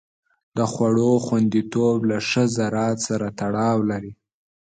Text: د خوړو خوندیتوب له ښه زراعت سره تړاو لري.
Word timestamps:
د 0.57 0.59
خوړو 0.71 1.11
خوندیتوب 1.25 1.97
له 2.09 2.17
ښه 2.29 2.43
زراعت 2.57 2.99
سره 3.07 3.27
تړاو 3.39 3.77
لري. 3.91 4.13